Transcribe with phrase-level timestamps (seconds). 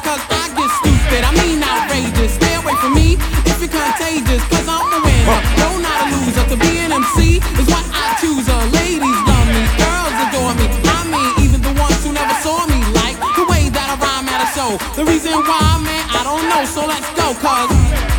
[0.00, 1.22] because I get stupid.
[1.28, 2.32] I mean outrageous.
[2.40, 4.42] Stay away from me if you're contagious.
[4.48, 5.40] Cause I'm the winner.
[5.60, 6.44] No, not a loser.
[6.48, 8.48] To be an MC is what I choose.
[8.48, 10.66] A ladies love me, girls adore me.
[10.88, 14.28] I mean, even the ones who never saw me like the way that I rhyme
[14.32, 14.80] at a show.
[14.96, 16.64] The reason why, man, I don't know.
[16.64, 18.09] So let's go, cause.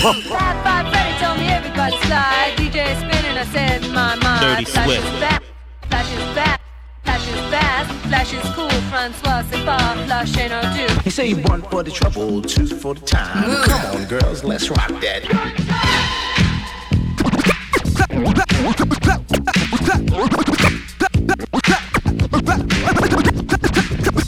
[0.00, 2.54] Bad, bad Freddy told me everybody slide.
[2.56, 4.40] DJ spinning, I said in my mind.
[4.40, 5.06] Dirty Swift.
[5.88, 6.60] Flash is back.
[7.04, 11.00] Flash is fast, flash is cool, Francois c'est pas flash ain't no do.
[11.04, 13.44] He say one for the trouble, two for the time.
[13.44, 13.64] Mm.
[13.64, 15.22] Come on, girls, let's rock that.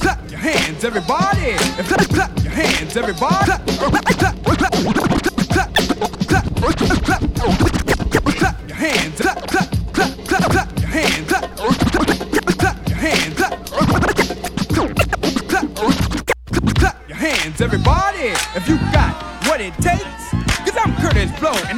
[0.00, 1.54] Clap your hands, everybody!
[2.12, 4.51] Clap your hands, everybody!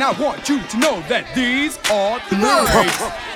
[0.04, 3.33] I want you to know that these are the nerds.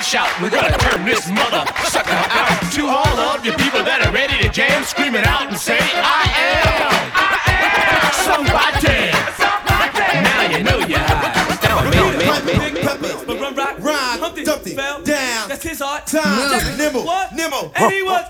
[0.00, 0.28] and shout.
[0.40, 4.38] We're gonna turn this mother sucker out to all of you people that are ready
[4.40, 9.12] to jam, screaming out and say, I am, I am somebody.
[9.36, 10.24] somebody.
[10.24, 11.60] Now you know you have.
[11.60, 13.82] Down, man, man, man, man, man, man.
[13.82, 14.44] Rhyme, Humpty,
[14.74, 15.48] fell down.
[15.48, 16.06] That's his art.
[16.06, 17.04] Time, nimble,
[17.36, 17.72] nimble.
[17.76, 18.24] And he was.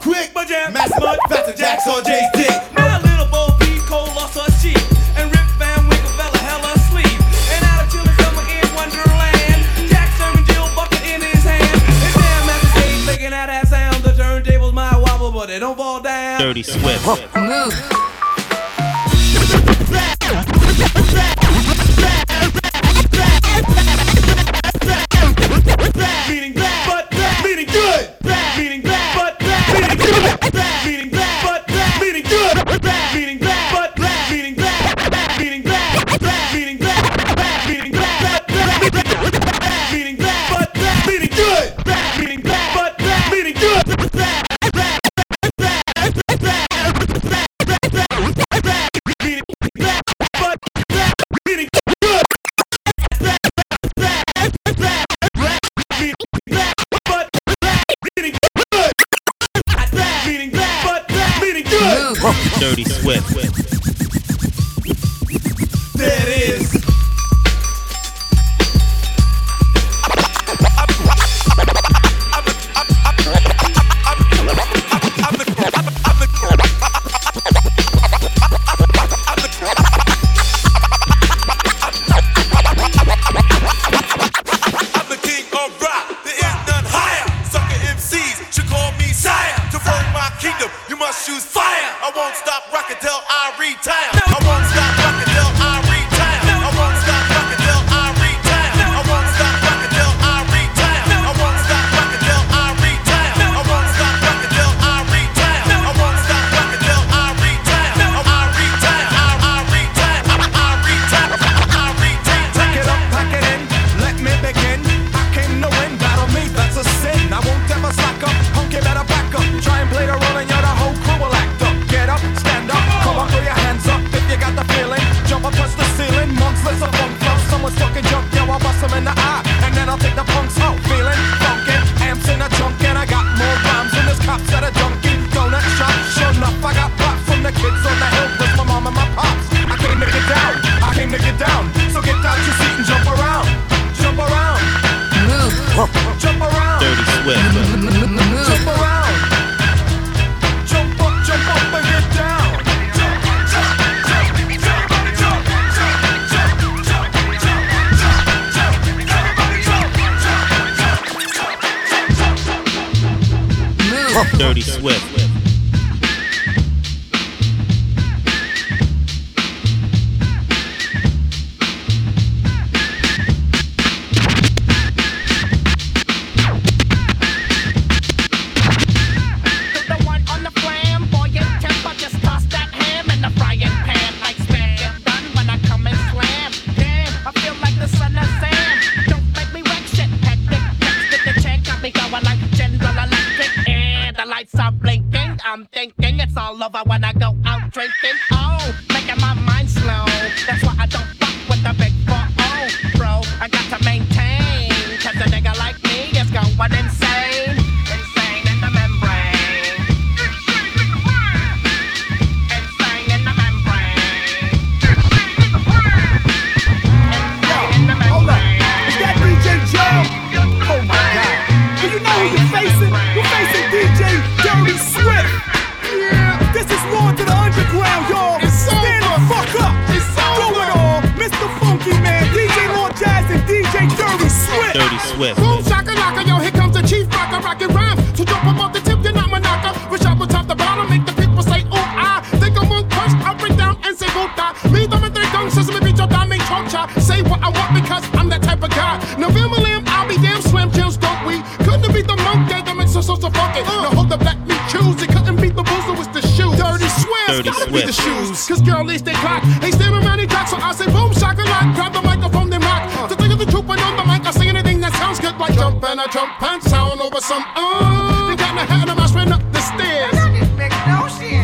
[257.31, 257.51] dirty.
[257.87, 259.43] The shoes, cause girl least they clock.
[259.61, 261.75] They stare around and so I say boom, shock a lot.
[261.75, 262.83] Grab the microphone, then rock.
[262.91, 263.09] Uh.
[263.09, 265.37] To think of the truth, when on the mic, I say anything that sounds good.
[265.39, 267.45] Like jump and I jump and sound over some.
[267.55, 270.41] Uh, they got my hat and I'm ran up the stairs.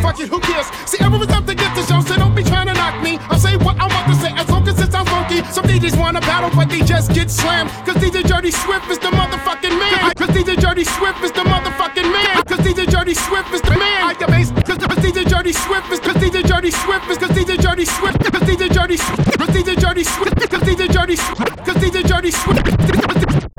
[0.02, 0.66] Fuck it, who cares?
[0.86, 3.18] See, everyone's up to get the show, so don't be trying to knock me.
[3.30, 5.42] I'll say what I want to say as long as it sounds funky.
[5.50, 7.70] Some DJs wanna battle, but they just get slammed.
[7.86, 10.12] Cause DJ Dirty Swift is the motherfucking man.
[10.14, 12.42] Cause DJ Dirty Swift is the motherfucking man.
[12.44, 14.04] Cause DJ Dirty Swift is the man.
[14.04, 14.50] I can base
[14.96, 18.40] Cause DJ Dirty Swift is cause DJ Dirty Swift is cause DJ Dirty Swift cause
[18.48, 22.64] DJ Dirty Swift cause DJ Dirty Swift cause DJ Dirty Swift cause DJ Dirty Swift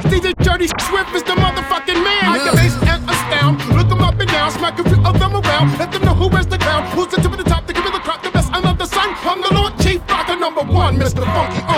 [0.09, 2.25] DJ Dirty Swift is the motherfucking man.
[2.25, 3.61] I can face and astound.
[3.77, 5.77] Look them up and down, smack a few of them around.
[5.77, 6.89] Let them know who wears the crown.
[6.97, 8.51] Who's the tip of the top, the give me the crop, the best.
[8.51, 9.13] under the sun.
[9.21, 11.21] I'm the Lord Chief Rocker number one, Mr.
[11.21, 11.76] Funky.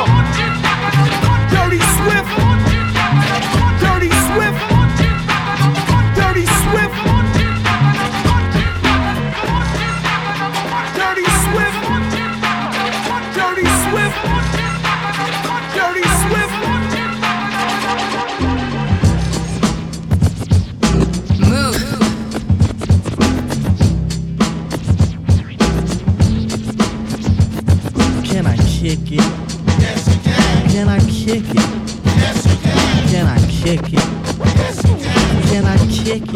[36.19, 36.35] kick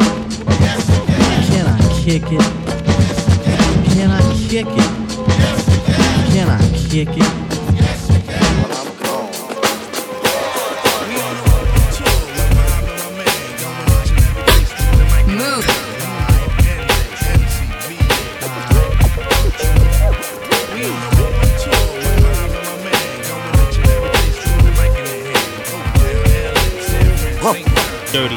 [1.48, 2.40] Can I kick it?
[3.94, 4.90] Can I kick it?
[6.32, 7.32] Can I kick it?
[15.26, 15.84] Move.
[28.12, 28.36] Dirty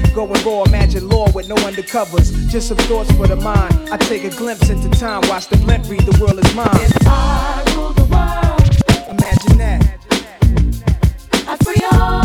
[0.13, 2.49] Going raw, imagine law with no undercovers.
[2.49, 3.89] Just some thoughts for the mind.
[3.91, 6.69] I take a glimpse into time, watch the blimp read the world is mine.
[6.73, 8.61] If I rule the world,
[9.09, 9.97] imagine that.
[11.47, 12.20] I free all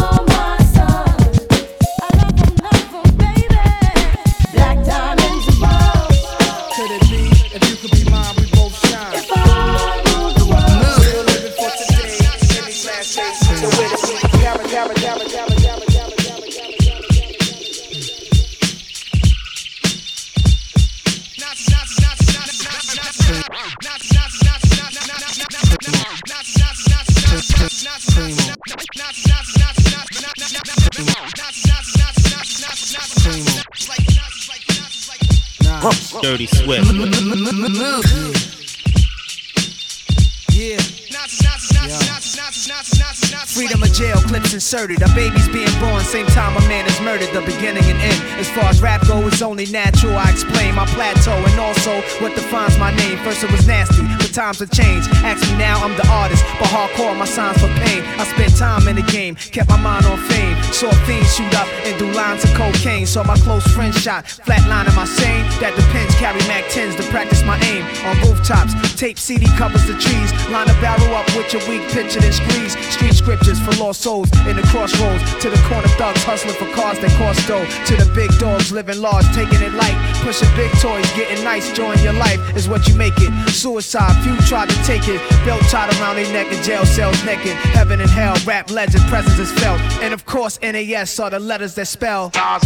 [44.77, 45.03] inserted.
[45.03, 47.33] A baby's being born, same time a man is murdered.
[47.33, 48.21] The beginning and end.
[48.39, 50.17] As far as rap go, it's only natural.
[50.17, 53.17] I explain my plateau and also what defines my name.
[53.25, 55.09] First it was nasty, but times have changed.
[55.25, 58.03] Ask me now, I'm the artist, but hardcore my signs for pain.
[58.21, 60.57] I spent time in the game, kept my mind on fame.
[60.73, 63.07] Saw fiends shoot up and do lines of cocaine.
[63.07, 65.45] Saw my close friend shot, flatline am I sane?
[65.61, 66.15] That depends.
[66.17, 68.75] Carry Mac 10s to practice my aim on rooftops.
[68.97, 70.33] Tape CD covers the trees.
[70.49, 72.73] Line a barrel up with your weak picture and squeeze.
[72.89, 75.23] Street scriptures for lost souls in the crossroads.
[75.43, 77.67] To the corner thugs hustling for cars that cost dough.
[77.87, 79.95] To the big dogs living large, taking it light.
[80.25, 83.31] Pushing big toys, getting nice, join your life is what you make it.
[83.51, 85.21] Suicide, few tried to take it.
[85.45, 87.53] Belt tied around their neck in jail cells naked.
[87.77, 89.81] Heaven and hell, rap legend, presence is felt.
[90.01, 92.31] And of course, NAS are the letters that spell.
[92.35, 92.63] Like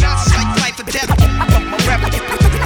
[0.63, 2.60] life or death.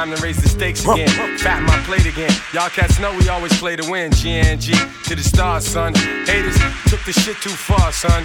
[0.00, 1.08] Time to raise the stakes again.
[1.38, 2.30] Fat my plate again.
[2.54, 4.10] Y'all cats know we always play to win.
[4.10, 4.72] GNG
[5.04, 5.94] to the stars, son.
[6.24, 6.56] Haters
[6.88, 8.24] took the shit too far, son.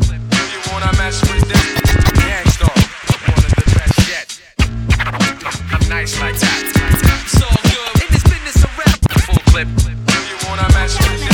[0.00, 0.22] Clip.
[0.30, 1.66] Do you wanna mess with this?
[3.28, 4.26] One of the best yet.
[5.72, 6.62] I'm nice like that.
[7.24, 8.02] It's all good.
[8.02, 8.98] In this business rap.
[9.26, 9.68] Full clip.
[9.76, 9.90] Do
[10.30, 11.32] you wanna mess with this?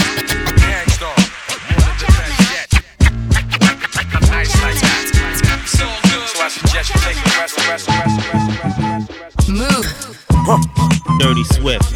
[9.48, 9.86] Move.
[11.18, 11.92] Dirty Swift.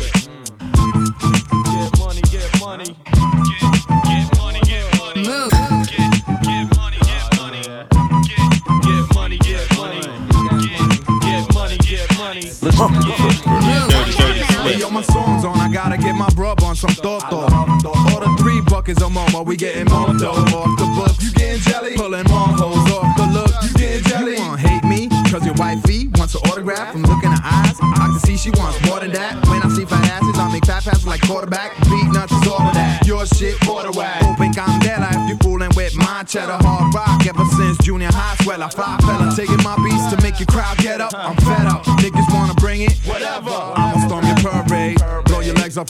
[16.83, 17.53] Some thought thought.
[17.53, 21.23] All the three buckets of momo, we getting more dough off the books.
[21.23, 21.95] You getting jelly?
[21.95, 23.53] Pulling more hoes off the look.
[23.63, 24.35] You getting jelly?
[24.35, 25.09] You wanna hate me?
[25.31, 27.77] Cause your wifey wants an autograph from looking her eyes.
[27.81, 29.47] I can see she wants more than that.
[29.47, 31.73] When I see fat asses, I make fat passes like quarterback.
[31.87, 33.07] Beatnuts is all of that.
[33.07, 34.23] Your shit, border whack.
[34.25, 37.25] Open candela if you fooling with my cheddar hard rock.
[37.27, 39.31] Ever since junior high, swell I fly fella.
[39.37, 41.13] Taking my beats to make your crowd get up.
[41.15, 41.37] I'm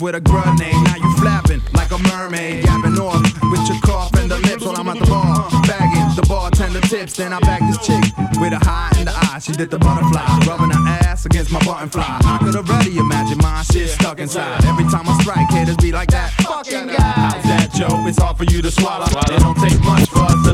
[0.00, 0.72] With a grenade.
[0.72, 2.64] Now you flapping like a mermaid.
[2.64, 3.22] Yapping off
[3.52, 5.50] with your cough and the lips while I'm at the bar.
[5.68, 7.12] Bagging the bartender tips.
[7.12, 8.02] Then I bag this chick
[8.40, 9.38] with a high in the eye.
[9.38, 10.24] She did the butterfly.
[10.48, 12.18] Rubbing her ass against my button fly.
[12.24, 14.64] I could already imagine my shit stuck inside.
[14.64, 16.32] Every time I strike, haters be like that.
[16.40, 17.12] Fucking guy.
[17.12, 18.06] How's that, Joe?
[18.08, 19.06] It's hard for you to swallow.
[19.06, 20.52] It don't take much for us to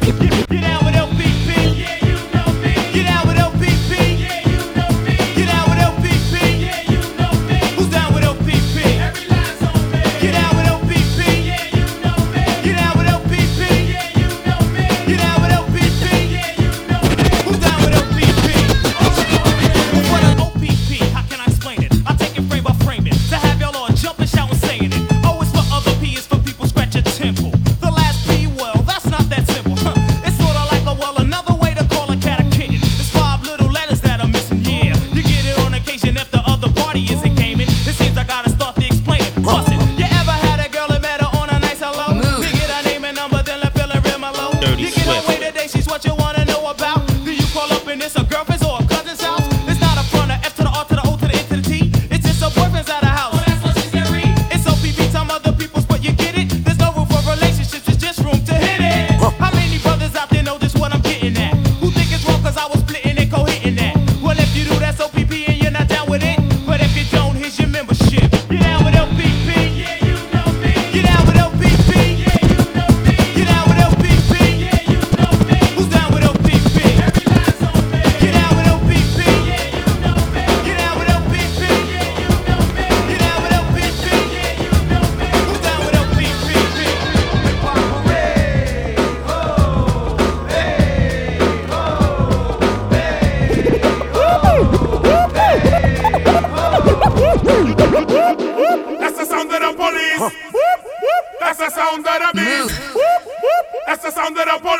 [0.00, 0.77] Get out with LPP.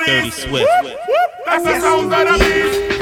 [0.09, 0.66] Dirty Swift.
[1.44, 2.97] That's the sound of the beast.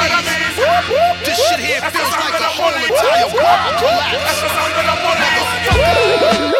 [0.00, 4.16] This shit here feels like a the whole entire world collapse.
[4.16, 6.50] That's the sound of the police.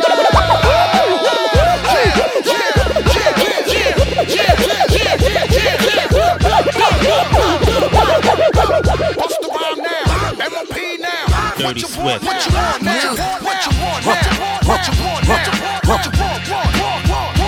[8.01, 10.05] What's the rhyme now?
[11.31, 12.05] What Dirty you Swift.
[12.05, 12.25] want?
[12.25, 13.15] What you want now?
[13.43, 14.59] What you want now?
[14.65, 15.81] What you want now?
[15.85, 16.49] What you want?
[17.11, 17.40] Want?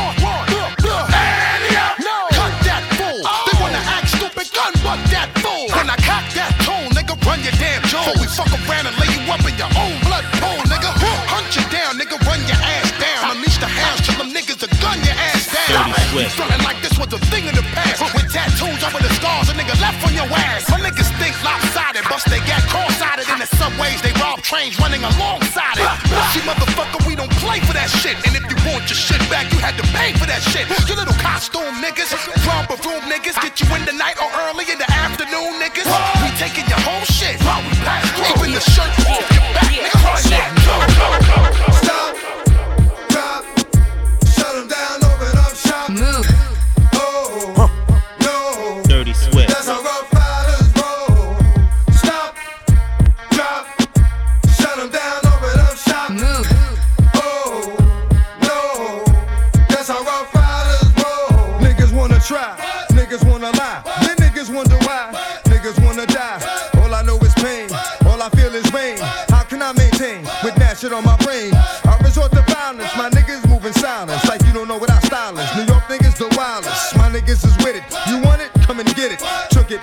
[5.93, 8.01] I cock that tone, nigga, run your damn jaw.
[8.17, 10.89] We fuck around and lay you up in your own blood pool, nigga.
[11.29, 13.37] Hunt you down, nigga, run your ass down.
[13.37, 15.93] Unleash the hounds, tell them niggas to gun your ass down.
[16.33, 18.01] Feeling like this was a thing in the past.
[18.17, 20.65] With tattoos over the scars, a nigga left on your ass.
[20.73, 24.01] My niggas think lopsided, bust they got cross-sided in the subways.
[24.01, 25.93] They rob trains running alongside it.
[26.33, 28.17] See, motherfucker, we don't play for that shit.
[28.25, 30.65] And if you want your shit back, you had to pay for that shit.
[30.89, 32.17] You little costume niggas,
[32.49, 34.89] romper room niggas, get you in the night or early in the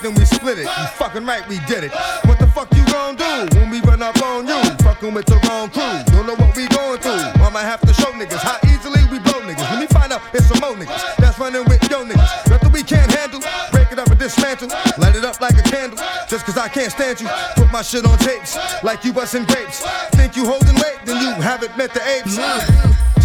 [0.10, 0.66] then we split it.
[0.66, 1.92] You fucking right, we did it.
[2.26, 4.60] What the fuck you gon' do when we run up on you?
[4.82, 5.84] Fucking with the wrong crew.
[6.14, 7.22] Don't know what we going through.
[7.42, 9.70] I'ma have to show niggas how easily we blow niggas.
[9.70, 12.50] Let me find out it's some more niggas that's running with yo niggas.
[12.50, 13.42] Nothing we can't handle.
[13.72, 14.70] Break it up and dismantle.
[14.98, 16.00] Light it up like a candle.
[16.28, 17.28] Just cause I can't stand you.
[17.56, 19.86] Put my shit on tapes like you busting grapes.
[20.18, 22.34] Think you holding weight, then you haven't met the apes.
[22.34, 23.19] Stop,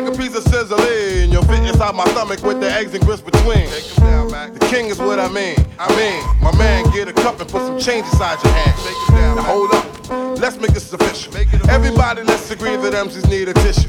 [0.00, 3.20] like a piece of sizzling, you'll fit inside my stomach with the eggs and grits
[3.20, 3.68] between.
[3.68, 5.56] The king is what I mean.
[5.78, 9.36] I mean, my man, get a cup and put some change inside your hand.
[9.36, 11.36] Now hold up, let's make this official.
[11.68, 13.88] Everybody, let's agree that MCs need a tissue.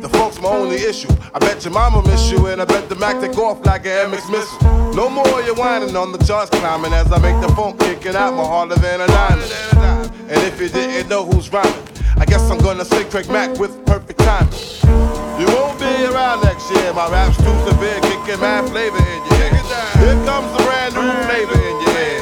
[0.00, 1.08] The folks my only issue.
[1.34, 4.10] I bet your mama miss you, and I bet the Mac take off like an
[4.10, 4.94] MX missile.
[4.94, 8.34] No more you whining on the charts climbing as I make the phone kicking out
[8.34, 9.52] more harder than a diamond.
[10.28, 13.79] And if you didn't know who's rhyming, I guess I'm gonna say Craig Mack with.
[15.40, 16.92] You won't be around next year.
[16.92, 19.56] My rap's too severe, kicking mad flavor in your ear.
[19.96, 22.20] Here comes the brand new flavor in your ear.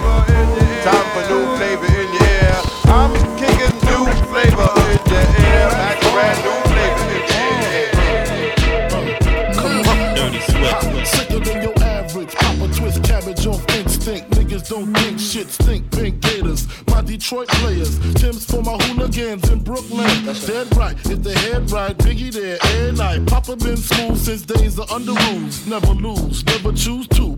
[0.87, 2.63] Time for new flavor in your ear.
[2.87, 5.67] I'm kicking new flavor in your ear.
[5.67, 7.91] That's brand new flavor in your ear.
[10.15, 11.07] Dirty Swift.
[11.09, 12.33] Sicker than your average.
[12.37, 14.38] Pop a twist cabbage off instinct.
[14.69, 16.69] Don't think shit stink, pink gators.
[16.89, 20.27] My Detroit players, Tim's for my hooligans in Brooklyn.
[20.27, 23.27] That's Dead right, if the head right, Biggie there, every night.
[23.27, 25.67] Papa been smooth since days of under rules.
[25.67, 27.38] Never lose, never choose to.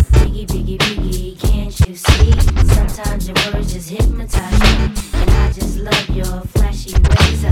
[0.41, 2.31] Biggie, biggie, biggie, can't you see?
[2.73, 4.91] Sometimes your words just hypnotize me.
[5.13, 7.50] And I just love your flashy ways.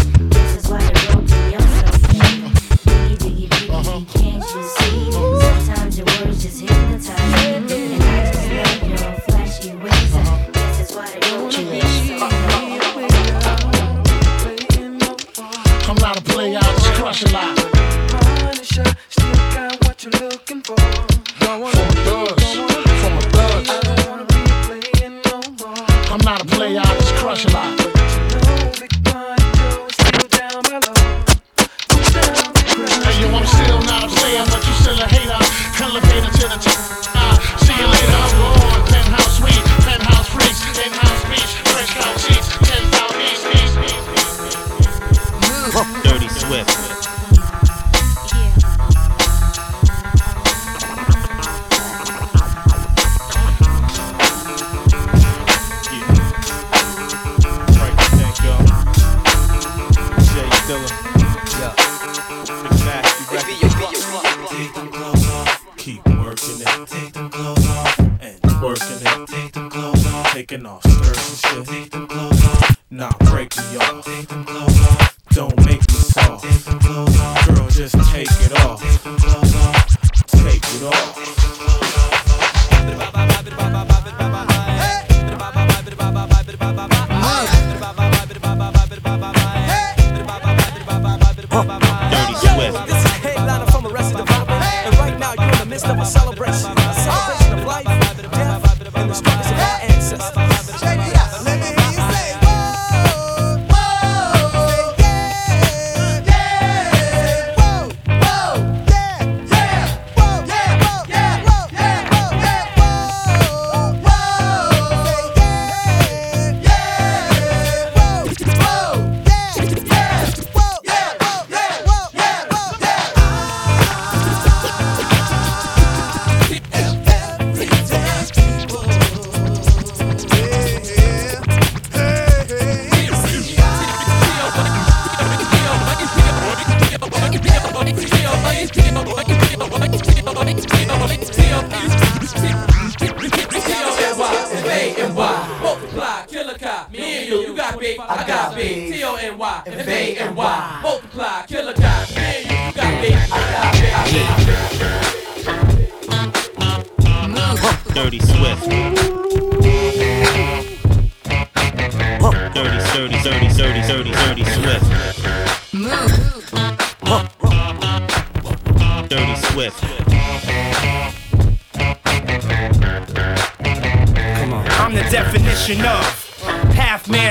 [95.89, 96.78] Of a celebration.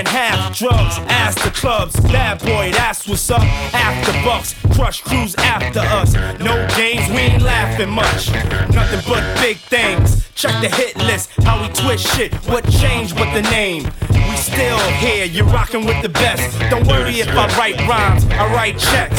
[0.09, 0.99] Half drugs.
[1.09, 3.43] Ask the clubs, bad boy, that's what's up.
[3.75, 6.15] After bucks, crush crews after us.
[6.41, 8.33] No games, we ain't laughing much.
[8.73, 10.28] Nothing but big things.
[10.39, 12.33] Check the hit list, how we twist shit.
[12.47, 13.83] What changed with the name?
[14.09, 16.57] We still here, you're rocking with the best.
[16.71, 19.19] Don't worry if I write rhymes, I write checks.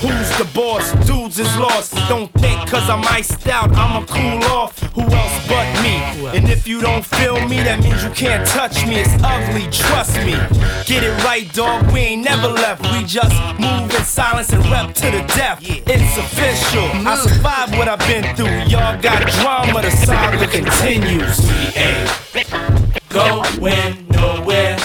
[0.00, 0.92] Who's the boss?
[1.06, 1.94] Dudes is lost.
[2.08, 4.78] Don't think cause I'm iced out, I'ma cool off.
[4.94, 5.98] Who else but me?
[6.38, 9.00] And if you don't feel me, that means you can't touch me.
[9.00, 10.38] It's ugly, trust me.
[10.86, 11.90] Get it right, dog.
[11.92, 12.82] We ain't never left.
[12.92, 15.58] We just move in silence and rep to the death.
[15.62, 16.86] It's official.
[17.02, 18.70] I survived what I've been through.
[18.70, 19.90] Y'all got drama, the
[20.38, 21.40] saga continues.
[21.50, 24.76] We ain't going nowhere.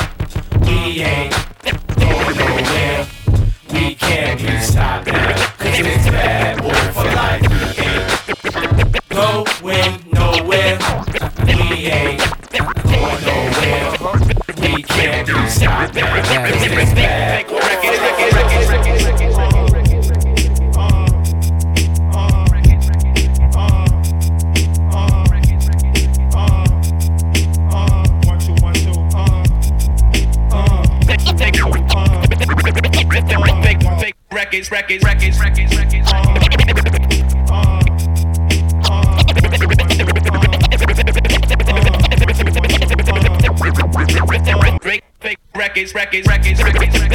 [0.61, 1.33] We ain't
[1.95, 3.07] going nowhere.
[3.71, 5.35] We can't be stopped now.
[5.57, 7.41] Cause it's bad boy for life.
[9.61, 10.79] We ain't going nowhere.
[11.45, 12.19] We ain't
[12.51, 13.91] going nowhere.
[14.57, 16.15] We can't be stopped now.
[16.15, 18.12] Cause it's bad boy for
[34.53, 35.93] records, records, records, records, records.
[45.55, 47.12] Records, records, records, records, records.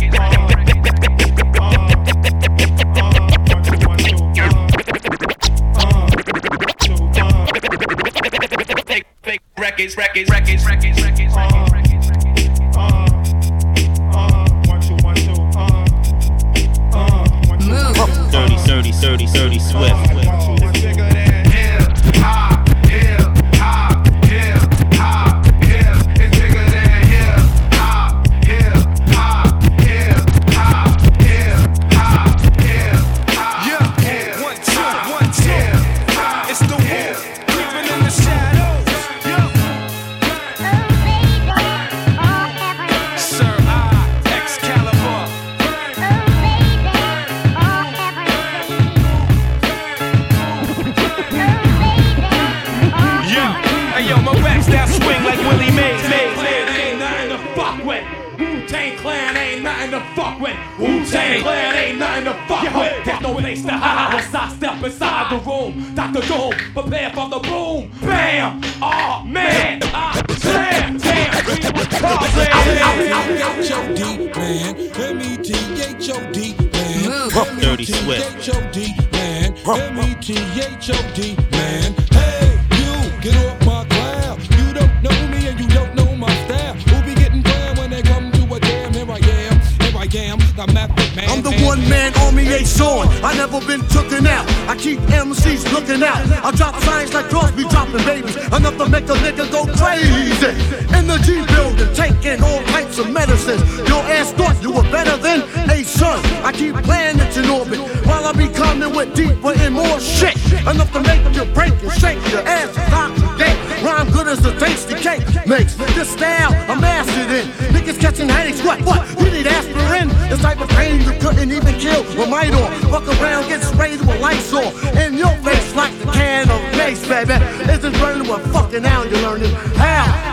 [92.58, 93.08] Army on.
[93.24, 94.46] I never been tooken out.
[94.68, 96.18] I keep MCs looking out.
[96.44, 98.36] I drop signs like Crosby dropping babies.
[98.36, 100.54] Enough to make a nigga go crazy.
[100.96, 103.62] In the G building, taking all types of medicines.
[103.88, 106.18] Your ass thought you were better than a son.
[106.44, 110.36] I keep planets in orbit while I be coming with deeper and more shit.
[110.66, 112.70] Enough to make you break and shake your ass.
[112.72, 113.67] Stop today.
[113.88, 115.74] Rhyme good as a tasty cake makes.
[115.96, 117.48] This style I'm mastered in.
[117.72, 118.62] Niggas catching headaches.
[118.62, 118.82] What?
[118.82, 119.08] What?
[119.18, 120.08] You need aspirin?
[120.28, 122.70] This type of pain you couldn't even kill with might on.
[122.92, 124.98] Fuck around, get sprayed with on.
[124.98, 127.32] In your face like the can of mace, baby.
[127.72, 129.52] Isn't burning what fucking now you're learning.
[129.80, 130.27] How?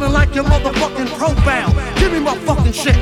[0.00, 1.72] I like your motherfucking profile.
[1.98, 2.94] Give me my fucking shit.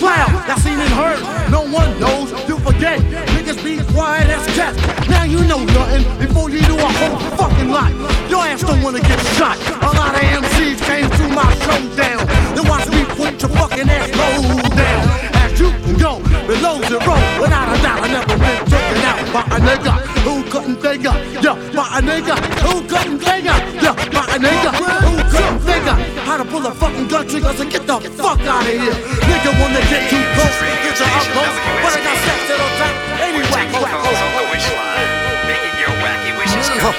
[0.00, 1.18] Wow, y'all seen heard.
[1.50, 2.30] No one knows.
[2.46, 3.00] You forget.
[3.34, 4.78] Niggas be quiet as cats.
[5.08, 7.90] Now you know nothing before you do a whole fucking lot.
[8.30, 9.58] Your ass don't wanna get shot.
[9.82, 12.22] A lot of MCs came through my showdown.
[12.54, 15.02] Then watch me put your fucking ass low down.
[15.42, 18.04] As you can go below zero without a doubt.
[18.04, 21.16] I never been taken out by a nigga who couldn't figure.
[21.42, 23.58] Yeah, by a nigga who couldn't figure.
[23.82, 24.70] Yeah, by a nigga
[25.02, 27.54] who couldn't figure how to pull a fucking gun trigger.
[27.54, 28.98] So get the fuck out of here.
[29.30, 31.56] Nigga wanna get too close, get your up close.
[31.86, 32.96] But I got sex at all time.
[33.22, 33.62] Anyway,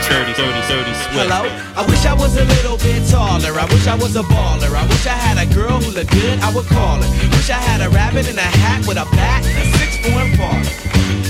[0.07, 1.27] Dirty, dirty, dirty Swift.
[1.27, 1.43] Hello?
[1.75, 3.59] I wish I was a little bit taller.
[3.59, 4.73] I wish I was a baller.
[4.73, 7.09] I wish I had a girl who looked good, I would call her.
[7.35, 10.31] Wish I had a rabbit in a hat with a bat and a six form
[10.39, 11.26] baller.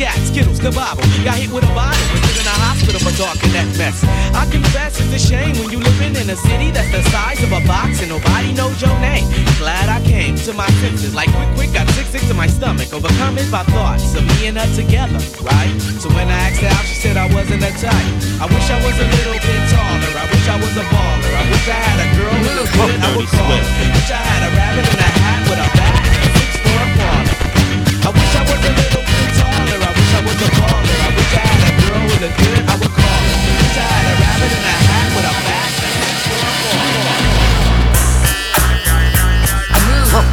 [0.00, 1.04] scat, skittles, kabobble.
[1.20, 4.00] Got hit with a bottle, was in a hospital for talking that mess.
[4.32, 7.52] I confess it's a shame when you living in a city that's the size of
[7.52, 9.28] a box and nobody knows your name.
[9.60, 12.88] Glad I came to my senses, like quick, quick, got sick, sick to my stomach,
[12.96, 15.72] overcome it by thoughts of me and her together, right?
[16.00, 18.08] So when I asked her out, she said I wasn't a type.
[18.40, 20.12] I wish I was a little bit taller.
[20.16, 21.32] I wish I was a baller.
[21.36, 22.96] I wish I had a girl who looked good.
[23.04, 23.52] I would call.
[23.52, 25.69] Wish I had a rabbit in a hat with a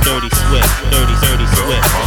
[0.07, 0.89] Dirty Swift.
[0.89, 2.06] Dirty, dirty Swift.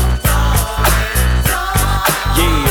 [2.37, 2.70] Yeah.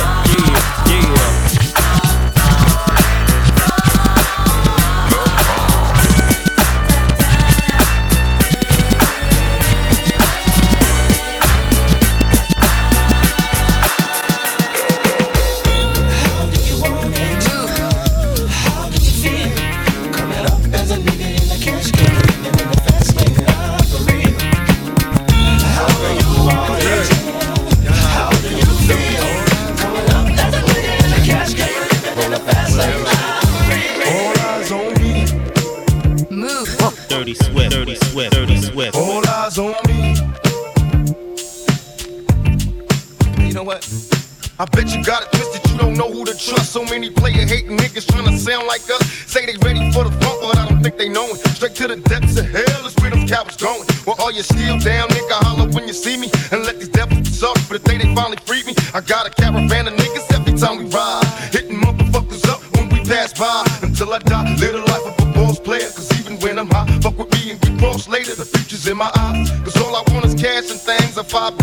[49.62, 51.38] ready for the funk, but I don't think they know it.
[51.56, 53.86] Straight to the depths of hell is where them cowards going.
[54.06, 56.30] Well, all you steel down, nigga, holler when you see me.
[56.52, 58.74] And let these devils suck for the day they finally freed me.
[58.94, 61.24] I got a caravan of niggas every time we ride.
[61.52, 63.64] Hitting motherfuckers up when we pass by.
[63.82, 65.90] Until I die, live the life of a boss player.
[65.90, 68.34] Cause even when I'm high, fuck with me and get cross later.
[68.34, 69.50] The future's in my eyes.
[69.64, 71.16] Cause all I want is cash and things.
[71.18, 71.56] I five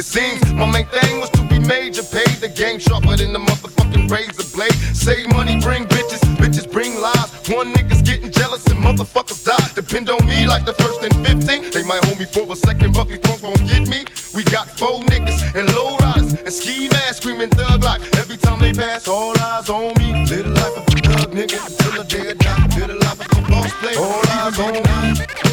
[0.00, 3.38] It seems my main thing was to be major, paid the game sharper than the
[3.38, 4.72] motherfucking razor blade.
[4.96, 7.28] Save money, bring bitches, bitches bring lies.
[7.52, 9.60] One nigga's getting jealous and motherfuckers die.
[9.74, 11.72] Depend on me like the first and 15.
[11.72, 14.06] They might hold me for a second, but these won't get me.
[14.34, 18.58] We got four niggas and low riders and ski masks screaming thug like every time
[18.58, 19.06] they pass.
[19.06, 22.80] All eyes on me, little life of a thug nigga until the day I die.
[22.80, 25.49] Little life of a boss player, all eyes on me.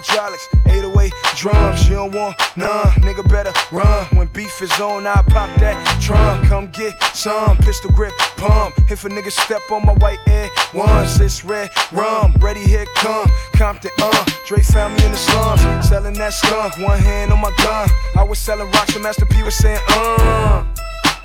[0.00, 1.88] Hydraulics, 808 drums.
[1.88, 4.06] You don't want none, nigga better run.
[4.16, 6.46] When beef is on, I pop that trunk.
[6.48, 8.74] Come get some pistol grip pump.
[8.90, 12.34] If a nigga step on my white air once, it's red rum.
[12.40, 14.24] Ready, here come Compton, uh.
[14.46, 16.78] Dre found me in the slums, selling that skunk.
[16.78, 17.88] One hand on my gun.
[18.16, 20.64] I was selling rocks, and Master P was saying, uh.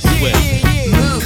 [0.00, 0.64] Dirty Swift,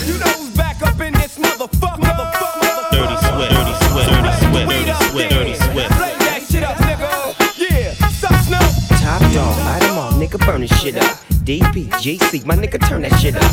[0.07, 1.99] You know who's back up in this motherfucker?
[2.01, 2.91] Motherfucker.
[2.91, 5.91] Dirty Swift, Dirty Swift, Dirty Swift, Dirty Swift, Dirty Swift.
[5.93, 7.11] Play that shit up, nigga.
[7.59, 9.01] Yeah, suck Snoop.
[9.03, 11.19] Top dog, light 'em off, nigga, burn this shit up.
[11.45, 13.53] DP, GC, my nigga, turn that shit up.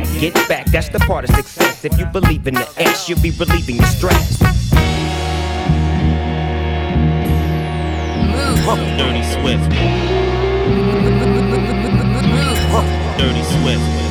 [0.19, 1.85] get back, that's the part of success.
[1.85, 4.39] If you believe in the ass, you'll be relieving your stress.
[8.97, 9.71] Dirty Swift.
[13.17, 14.01] Dirty Swift.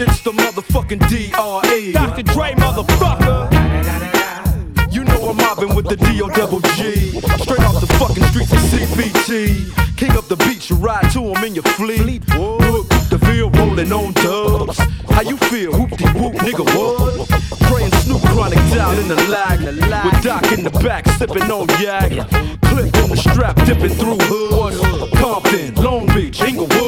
[0.00, 1.92] It's the motherfucking D.R.E.
[1.92, 2.22] Dr.
[2.22, 3.50] Dre, motherfucker.
[4.92, 6.28] You know I'm mobbing with the D.O.
[6.28, 7.10] double G.
[7.42, 9.96] Straight off the fucking streets of CPT.
[9.96, 12.22] King up the beach, you ride to him in your fleet.
[12.36, 12.97] Look, the field
[13.78, 14.78] rolling on dubs.
[15.10, 15.72] How you feel?
[15.72, 17.28] Whoop de whoop, nigga, what?
[17.62, 19.60] Praying Snoop Chronic down in the lag.
[19.60, 22.10] With Doc in the back, sipping on yak.
[22.62, 25.12] Clip in the strap, dipping through hood.
[25.18, 26.87] Compton, Long Beach, Inglewood.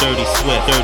[0.00, 0.79] dirty, swift,